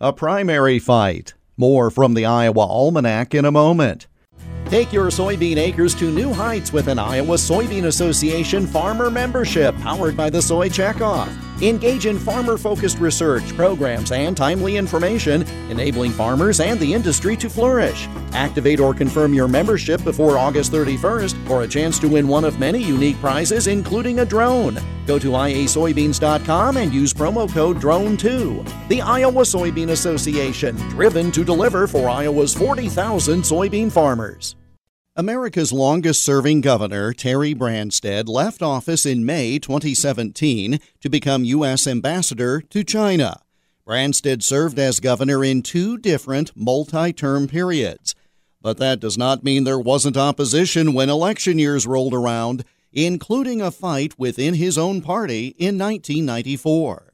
[0.00, 1.34] a primary fight.
[1.56, 4.06] More from the Iowa Almanac in a moment.
[4.66, 10.16] Take your soybean acres to new heights with an Iowa Soybean Association farmer membership powered
[10.16, 11.47] by the Soy Checkoff.
[11.60, 17.50] Engage in farmer focused research, programs, and timely information, enabling farmers and the industry to
[17.50, 18.08] flourish.
[18.32, 22.60] Activate or confirm your membership before August 31st for a chance to win one of
[22.60, 24.78] many unique prizes, including a drone.
[25.04, 28.88] Go to iasoybeans.com and use promo code DRONE2.
[28.88, 34.57] The Iowa Soybean Association, driven to deliver for Iowa's 40,000 soybean farmers.
[35.18, 41.88] America's longest serving governor, Terry Branstad, left office in May 2017 to become U.S.
[41.88, 43.42] ambassador to China.
[43.84, 48.14] Branstad served as governor in two different multi term periods.
[48.62, 52.62] But that does not mean there wasn't opposition when election years rolled around,
[52.92, 57.07] including a fight within his own party in 1994.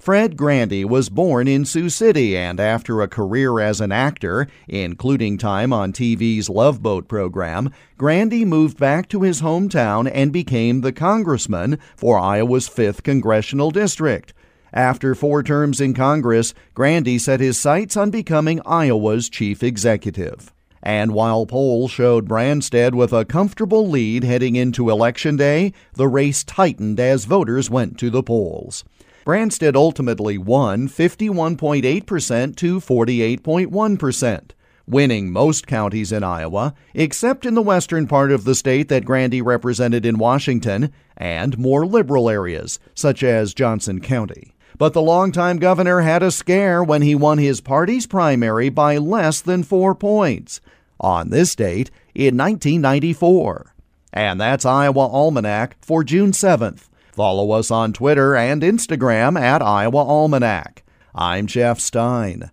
[0.00, 5.36] Fred Grandy was born in Sioux City and after a career as an actor, including
[5.36, 10.92] time on TV's Love Boat program, Grandy moved back to his hometown and became the
[10.92, 14.32] congressman for Iowa's 5th congressional district.
[14.72, 20.52] After four terms in Congress, Grandy set his sights on becoming Iowa's chief executive.
[20.80, 26.44] And while polls showed Branstad with a comfortable lead heading into Election Day, the race
[26.44, 28.84] tightened as voters went to the polls.
[29.28, 34.50] Branstad ultimately won 51.8% to 48.1%,
[34.86, 39.42] winning most counties in Iowa, except in the western part of the state that Grandy
[39.42, 44.54] represented in Washington, and more liberal areas, such as Johnson County.
[44.78, 49.42] But the longtime governor had a scare when he won his party's primary by less
[49.42, 50.62] than four points
[50.98, 53.74] on this date in 1994.
[54.10, 56.88] And that's Iowa Almanac for June 7th.
[57.18, 60.84] Follow us on Twitter and Instagram at Iowa Almanac.
[61.16, 62.52] I'm Jeff Stein.